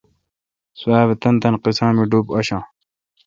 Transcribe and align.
سواب 0.79 1.09
تان 1.21 1.35
تان 1.41 1.53
قیسا 1.63 1.87
می 1.95 2.05
ڈوب 2.11 2.25
آشاں۔ 2.37 2.63